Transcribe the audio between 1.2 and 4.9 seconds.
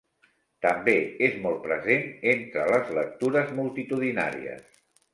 és molt present entre les lectures multitudinàries.